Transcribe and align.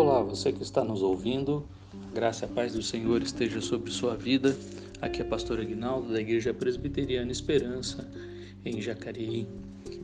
Olá, 0.00 0.22
você 0.22 0.50
que 0.50 0.62
está 0.62 0.82
nos 0.82 1.02
ouvindo, 1.02 1.62
graça 2.14 2.46
e 2.46 2.48
a 2.48 2.50
paz 2.50 2.72
do 2.72 2.82
Senhor 2.82 3.20
esteja 3.20 3.60
sobre 3.60 3.90
sua 3.90 4.16
vida. 4.16 4.56
Aqui 4.98 5.20
é 5.20 5.24
pastor 5.24 5.60
Aguinaldo 5.60 6.10
da 6.10 6.18
Igreja 6.18 6.54
Presbiteriana 6.54 7.30
Esperança, 7.30 8.08
em 8.64 8.80
Jacareí. 8.80 9.46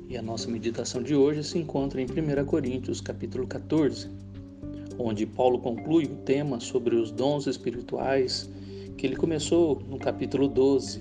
E 0.06 0.15
a 0.19 0.21
nossa 0.21 0.51
meditação 0.51 1.03
de 1.03 1.15
hoje 1.15 1.43
se 1.43 1.59
encontra 1.59 1.99
em 1.99 2.04
1 2.04 2.45
Coríntios, 2.45 3.01
capítulo 3.01 3.47
14, 3.47 4.11
onde 4.99 5.24
Paulo 5.24 5.59
conclui 5.61 6.04
o 6.04 6.17
tema 6.26 6.60
sobre 6.60 6.94
os 6.94 7.10
dons 7.10 7.47
espirituais 7.47 8.51
que 8.99 9.06
ele 9.06 9.17
começou 9.17 9.81
no 9.88 9.99
capítulo 9.99 10.47
12, 10.47 11.01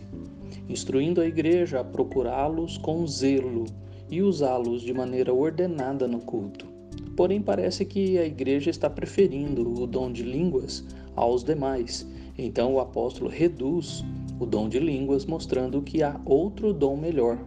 instruindo 0.69 1.19
a 1.19 1.25
igreja 1.25 1.81
a 1.81 1.83
procurá-los 1.83 2.77
com 2.77 3.05
zelo 3.05 3.65
e 4.09 4.21
usá-los 4.21 4.83
de 4.83 4.93
maneira 4.93 5.33
ordenada 5.33 6.07
no 6.07 6.21
culto. 6.21 6.74
Porém, 7.15 7.41
parece 7.41 7.85
que 7.85 8.17
a 8.17 8.25
igreja 8.25 8.69
está 8.69 8.89
preferindo 8.89 9.81
o 9.81 9.87
dom 9.87 10.11
de 10.11 10.23
línguas 10.23 10.83
aos 11.15 11.43
demais. 11.43 12.05
Então, 12.37 12.73
o 12.73 12.79
apóstolo 12.79 13.29
reduz 13.29 14.03
o 14.39 14.45
dom 14.45 14.67
de 14.67 14.79
línguas, 14.79 15.25
mostrando 15.25 15.81
que 15.81 16.03
há 16.03 16.19
outro 16.25 16.73
dom 16.73 16.97
melhor: 16.97 17.39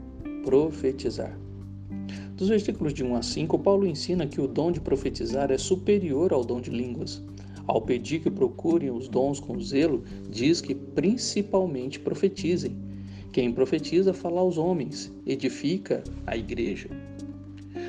profetizar. 0.42 1.38
Dos 2.34 2.48
versículos 2.48 2.94
de 2.94 3.04
1 3.04 3.16
a 3.16 3.22
5, 3.22 3.58
Paulo 3.58 3.86
ensina 3.86 4.26
que 4.26 4.40
o 4.40 4.46
dom 4.46 4.70
de 4.70 4.80
profetizar 4.80 5.50
é 5.50 5.58
superior 5.58 6.32
ao 6.32 6.44
dom 6.44 6.60
de 6.60 6.70
línguas. 6.70 7.22
Ao 7.66 7.82
pedir 7.82 8.20
que 8.20 8.30
procurem 8.30 8.90
os 8.90 9.08
dons 9.08 9.38
com 9.38 9.60
zelo, 9.60 10.02
diz 10.30 10.60
que 10.62 10.74
principalmente 10.74 12.00
profetizem. 12.00 12.74
Quem 13.30 13.52
profetiza 13.52 14.14
fala 14.14 14.40
aos 14.40 14.56
homens, 14.56 15.12
edifica 15.26 16.02
a 16.26 16.34
igreja. 16.34 16.88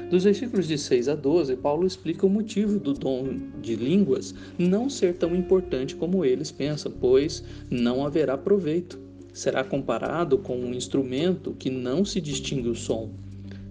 Dos 0.09 0.23
versículos 0.23 0.68
de 0.68 0.76
6 0.76 1.08
a 1.08 1.16
12, 1.16 1.55
Paulo 1.58 1.86
explica 1.86 2.26
o 2.26 2.29
motivo 2.29 2.79
do 2.79 2.96
dom 2.96 3.38
de 3.62 3.76
línguas 3.76 4.34
não 4.57 4.90
ser 4.90 5.13
tão 5.13 5.35
importante 5.35 5.96
como 5.96 6.26
eles 6.26 6.51
pensam, 6.51 6.91
pois 6.99 7.43
não 7.70 8.04
haverá 8.04 8.35
proveito. 8.35 8.99
Será 9.32 9.63
comparado 9.63 10.40
com 10.40 10.57
um 10.57 10.74
instrumento 10.74 11.54
que 11.60 11.70
não 11.70 12.04
se 12.04 12.20
distingue 12.20 12.70
o 12.70 12.76
som. 12.76 13.12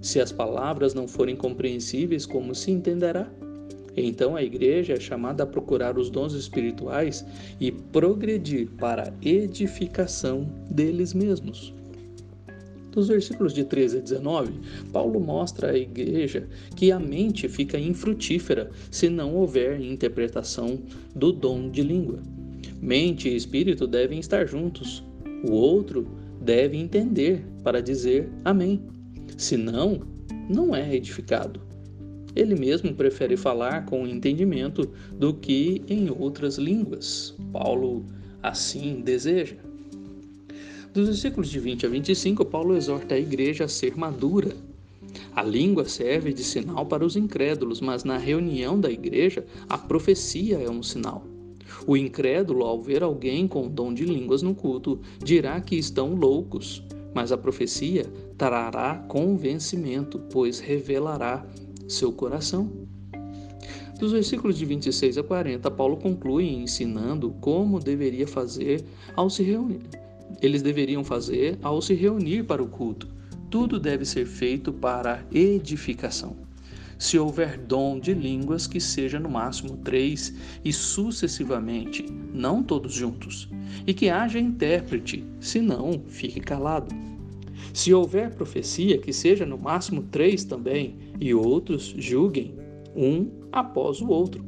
Se 0.00 0.20
as 0.20 0.30
palavras 0.30 0.94
não 0.94 1.08
forem 1.08 1.34
compreensíveis, 1.34 2.24
como 2.24 2.54
se 2.54 2.70
entenderá? 2.70 3.28
Então 3.96 4.36
a 4.36 4.42
igreja 4.42 4.92
é 4.92 5.00
chamada 5.00 5.42
a 5.42 5.46
procurar 5.46 5.98
os 5.98 6.08
dons 6.08 6.34
espirituais 6.34 7.26
e 7.60 7.72
progredir 7.72 8.68
para 8.78 9.08
a 9.08 9.28
edificação 9.28 10.48
deles 10.70 11.12
mesmos. 11.12 11.74
Dos 12.90 13.08
versículos 13.08 13.52
de 13.52 13.64
13 13.64 13.98
a 13.98 14.00
19, 14.00 14.52
Paulo 14.92 15.20
mostra 15.20 15.70
à 15.70 15.78
igreja 15.78 16.48
que 16.74 16.90
a 16.90 16.98
mente 16.98 17.48
fica 17.48 17.78
infrutífera 17.78 18.70
se 18.90 19.08
não 19.08 19.34
houver 19.34 19.80
interpretação 19.80 20.80
do 21.14 21.32
dom 21.32 21.70
de 21.70 21.82
língua. 21.82 22.20
Mente 22.80 23.28
e 23.28 23.36
espírito 23.36 23.86
devem 23.86 24.18
estar 24.18 24.46
juntos. 24.46 25.04
O 25.46 25.52
outro 25.52 26.06
deve 26.40 26.76
entender 26.76 27.44
para 27.62 27.82
dizer 27.82 28.28
amém. 28.44 28.80
Senão, 29.36 30.00
não 30.48 30.74
é 30.74 30.94
edificado. 30.94 31.60
Ele 32.34 32.54
mesmo 32.54 32.94
prefere 32.94 33.36
falar 33.36 33.84
com 33.84 34.06
entendimento 34.06 34.90
do 35.12 35.34
que 35.34 35.82
em 35.88 36.08
outras 36.10 36.56
línguas. 36.56 37.36
Paulo 37.52 38.04
assim 38.42 39.00
deseja. 39.00 39.56
Dos 40.92 41.06
versículos 41.06 41.50
de 41.50 41.60
20 41.60 41.84
a 41.84 41.88
25, 41.88 42.44
Paulo 42.46 42.74
exorta 42.74 43.14
a 43.14 43.18
igreja 43.18 43.64
a 43.64 43.68
ser 43.68 43.94
madura. 43.94 44.56
A 45.36 45.42
língua 45.42 45.86
serve 45.86 46.32
de 46.32 46.42
sinal 46.42 46.86
para 46.86 47.04
os 47.04 47.14
incrédulos, 47.14 47.80
mas 47.80 48.04
na 48.04 48.16
reunião 48.16 48.80
da 48.80 48.90
igreja, 48.90 49.44
a 49.68 49.76
profecia 49.76 50.56
é 50.56 50.70
um 50.70 50.82
sinal. 50.82 51.24
O 51.86 51.94
incrédulo, 51.94 52.64
ao 52.64 52.82
ver 52.82 53.02
alguém 53.02 53.46
com 53.46 53.68
dom 53.68 53.92
de 53.92 54.04
línguas 54.04 54.40
no 54.40 54.54
culto, 54.54 54.98
dirá 55.22 55.60
que 55.60 55.76
estão 55.76 56.14
loucos, 56.14 56.82
mas 57.14 57.32
a 57.32 57.36
profecia 57.36 58.06
trará 58.38 58.96
convencimento, 59.08 60.18
pois 60.30 60.58
revelará 60.58 61.46
seu 61.86 62.10
coração. 62.12 62.70
Dos 64.00 64.12
versículos 64.12 64.56
de 64.56 64.64
26 64.64 65.18
a 65.18 65.22
40, 65.22 65.70
Paulo 65.70 65.98
conclui 65.98 66.48
ensinando 66.48 67.30
como 67.40 67.78
deveria 67.78 68.26
fazer 68.26 68.84
ao 69.14 69.28
se 69.28 69.42
reunir 69.42 70.07
eles 70.40 70.62
deveriam 70.62 71.02
fazer 71.02 71.58
ao 71.62 71.80
se 71.80 71.94
reunir 71.94 72.44
para 72.44 72.62
o 72.62 72.68
culto. 72.68 73.08
Tudo 73.50 73.80
deve 73.80 74.04
ser 74.04 74.26
feito 74.26 74.72
para 74.72 75.24
edificação. 75.32 76.36
Se 76.98 77.16
houver 77.16 77.56
dom 77.56 78.00
de 78.00 78.12
línguas, 78.12 78.66
que 78.66 78.80
seja 78.80 79.20
no 79.20 79.30
máximo 79.30 79.76
três 79.78 80.34
e 80.64 80.72
sucessivamente, 80.72 82.04
não 82.34 82.62
todos 82.62 82.92
juntos, 82.92 83.48
e 83.86 83.94
que 83.94 84.10
haja 84.10 84.40
intérprete, 84.40 85.24
se 85.40 85.60
não, 85.60 86.02
fique 86.08 86.40
calado. 86.40 86.92
Se 87.72 87.94
houver 87.94 88.34
profecia, 88.34 88.98
que 88.98 89.12
seja 89.12 89.46
no 89.46 89.56
máximo 89.56 90.02
três 90.10 90.42
também, 90.42 90.96
e 91.20 91.32
outros 91.32 91.94
julguem, 91.96 92.56
um 92.96 93.30
após 93.52 94.00
o 94.00 94.08
outro. 94.08 94.44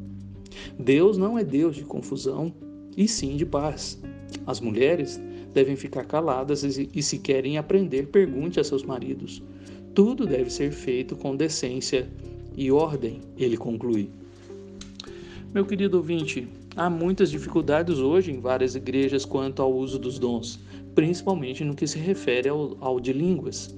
Deus 0.77 1.17
não 1.17 1.39
é 1.39 1.45
Deus 1.45 1.77
de 1.77 1.85
confusão, 1.85 2.53
e 2.97 3.07
sim 3.07 3.37
de 3.37 3.47
paz. 3.47 4.03
As 4.45 4.61
mulheres 4.61 5.21
devem 5.53 5.77
ficar 5.77 6.05
caladas 6.05 6.63
e, 6.63 7.03
se 7.03 7.19
querem 7.19 7.59
aprender, 7.59 8.07
pergunte 8.07 8.61
a 8.61 8.65
seus 8.65 8.83
maridos. 8.83 9.43
Tudo 9.95 10.27
deve 10.27 10.51
ser 10.51 10.71
feito 10.71 11.17
com 11.17 11.35
decência 11.35 12.09
e 12.57 12.71
ordem, 12.71 13.21
ele 13.37 13.57
conclui. 13.57 14.11
Meu 15.53 15.67
querido 15.67 15.97
ouvinte, 15.97 16.47
há 16.77 16.89
muitas 16.89 17.31
dificuldades 17.31 17.99
hoje 17.99 18.31
em 18.31 18.41
várias 18.41 18.77
igrejas 18.77 19.25
quanto 19.25 19.61
ao 19.61 19.75
uso 19.75 19.99
dos 19.99 20.19
dons, 20.19 20.61
principalmente 20.95 21.65
no 21.65 21.75
que 21.75 21.87
se 21.87 21.99
refere 21.99 22.49
ao, 22.49 22.77
ao 22.81 23.01
de 23.01 23.13
línguas. 23.13 23.75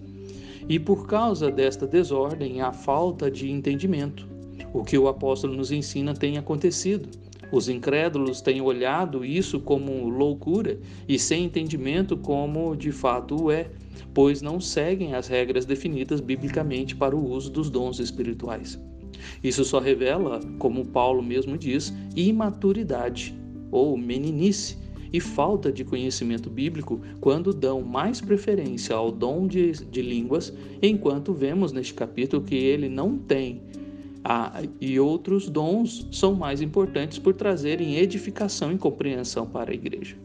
E 0.68 0.78
por 0.78 1.06
causa 1.06 1.50
desta 1.50 1.86
desordem, 1.86 2.60
há 2.60 2.72
falta 2.72 3.30
de 3.30 3.50
entendimento. 3.50 4.28
O 4.72 4.84
que 4.84 4.96
o 4.96 5.08
apóstolo 5.08 5.54
nos 5.54 5.72
ensina 5.72 6.14
tem 6.14 6.38
acontecido. 6.38 7.08
Os 7.52 7.68
incrédulos 7.68 8.40
têm 8.40 8.62
olhado 8.62 9.26
isso 9.26 9.60
como 9.60 10.08
loucura 10.08 10.80
e 11.06 11.18
sem 11.18 11.44
entendimento 11.44 12.16
como 12.16 12.74
de 12.74 12.90
fato 12.90 13.50
é, 13.50 13.70
pois 14.14 14.40
não 14.40 14.58
seguem 14.58 15.14
as 15.14 15.28
regras 15.28 15.66
definidas 15.66 16.18
biblicamente 16.18 16.96
para 16.96 17.14
o 17.14 17.30
uso 17.30 17.50
dos 17.50 17.68
dons 17.68 18.00
espirituais. 18.00 18.80
Isso 19.44 19.66
só 19.66 19.78
revela, 19.78 20.40
como 20.58 20.86
Paulo 20.86 21.22
mesmo 21.22 21.58
diz, 21.58 21.92
imaturidade 22.16 23.34
ou 23.70 23.98
meninice 23.98 24.78
e 25.12 25.20
falta 25.20 25.70
de 25.70 25.84
conhecimento 25.84 26.48
bíblico 26.48 27.02
quando 27.20 27.52
dão 27.52 27.82
mais 27.82 28.18
preferência 28.18 28.96
ao 28.96 29.12
dom 29.12 29.46
de, 29.46 29.72
de 29.72 30.00
línguas, 30.00 30.52
enquanto 30.80 31.34
vemos 31.34 31.70
neste 31.70 31.92
capítulo 31.92 32.42
que 32.42 32.54
ele 32.54 32.88
não 32.88 33.18
tem 33.18 33.60
ah, 34.24 34.62
e 34.80 35.00
outros 35.00 35.48
dons 35.48 36.06
são 36.12 36.34
mais 36.34 36.60
importantes 36.60 37.18
por 37.18 37.34
trazerem 37.34 37.96
edificação 37.96 38.72
e 38.72 38.78
compreensão 38.78 39.46
para 39.46 39.72
a 39.72 39.74
igreja. 39.74 40.16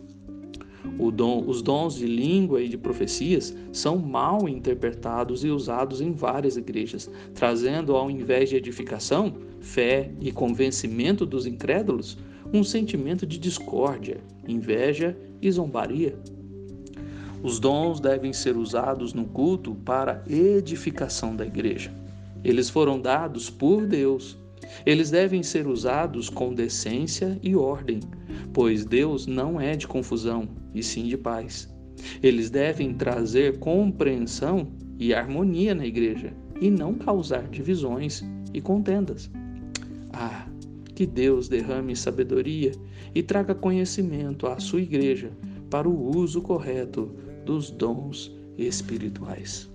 Os 0.99 1.61
dons 1.61 1.95
de 1.95 2.05
língua 2.05 2.61
e 2.61 2.69
de 2.69 2.77
profecias 2.77 3.55
são 3.71 3.97
mal 3.97 4.47
interpretados 4.47 5.43
e 5.43 5.49
usados 5.49 6.01
em 6.01 6.11
várias 6.11 6.57
igrejas, 6.57 7.09
trazendo, 7.33 7.95
ao 7.95 8.09
invés 8.09 8.49
de 8.49 8.55
edificação, 8.55 9.35
fé 9.59 10.11
e 10.21 10.31
convencimento 10.31 11.25
dos 11.25 11.45
incrédulos, 11.45 12.17
um 12.53 12.63
sentimento 12.63 13.25
de 13.25 13.37
discórdia, 13.37 14.19
inveja 14.47 15.17
e 15.41 15.51
zombaria. 15.51 16.17
Os 17.43 17.59
dons 17.59 17.99
devem 17.99 18.33
ser 18.33 18.57
usados 18.57 19.13
no 19.13 19.25
culto 19.25 19.75
para 19.75 20.23
edificação 20.27 21.35
da 21.35 21.45
igreja. 21.45 21.93
Eles 22.43 22.69
foram 22.69 22.99
dados 22.99 23.49
por 23.49 23.85
Deus. 23.85 24.37
Eles 24.85 25.11
devem 25.11 25.43
ser 25.43 25.67
usados 25.67 26.29
com 26.29 26.53
decência 26.53 27.39
e 27.41 27.55
ordem, 27.55 27.99
pois 28.53 28.85
Deus 28.85 29.25
não 29.25 29.59
é 29.59 29.75
de 29.75 29.87
confusão, 29.87 30.47
e 30.73 30.83
sim 30.83 31.05
de 31.05 31.17
paz. 31.17 31.73
Eles 32.21 32.49
devem 32.49 32.93
trazer 32.93 33.59
compreensão 33.59 34.67
e 34.99 35.13
harmonia 35.13 35.73
na 35.73 35.85
igreja, 35.85 36.33
e 36.59 36.69
não 36.69 36.93
causar 36.95 37.47
divisões 37.47 38.23
e 38.53 38.61
contendas. 38.61 39.29
Ah, 40.11 40.47
que 40.95 41.05
Deus 41.05 41.47
derrame 41.47 41.95
sabedoria 41.95 42.71
e 43.13 43.21
traga 43.21 43.53
conhecimento 43.53 44.47
à 44.47 44.59
sua 44.59 44.81
igreja 44.81 45.31
para 45.69 45.87
o 45.87 46.17
uso 46.17 46.41
correto 46.41 47.15
dos 47.45 47.69
dons 47.69 48.35
espirituais. 48.57 49.69